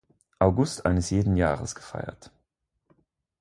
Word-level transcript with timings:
August 0.39 0.87
eines 0.87 1.11
jeden 1.11 1.35
Jahres 1.37 1.75
gefeiert. 1.75 2.31